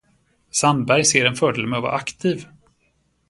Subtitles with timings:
[0.51, 2.47] Sandberg ser en fördel med att vara aktiv.